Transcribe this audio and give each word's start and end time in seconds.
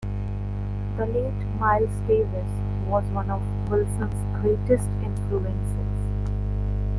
The 0.97 1.05
late 1.05 1.45
Miles 1.59 1.91
Davis 2.07 2.51
was 2.87 3.03
one 3.11 3.29
of 3.29 3.39
Wilson's 3.69 4.41
greatest 4.41 4.89
influences. 5.03 6.39